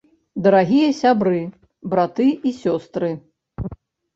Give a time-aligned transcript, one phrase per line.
[0.45, 1.41] Дарагія сябры,
[1.91, 3.15] браты і сёстры!